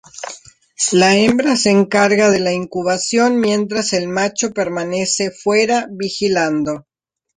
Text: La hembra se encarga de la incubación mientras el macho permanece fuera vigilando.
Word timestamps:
La 0.93 1.15
hembra 1.15 1.55
se 1.55 1.69
encarga 1.69 2.31
de 2.31 2.39
la 2.39 2.53
incubación 2.53 3.39
mientras 3.39 3.93
el 3.93 4.07
macho 4.07 4.49
permanece 4.51 5.29
fuera 5.29 5.85
vigilando. 5.91 6.87